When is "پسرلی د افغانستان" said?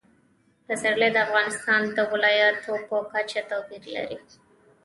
0.67-1.81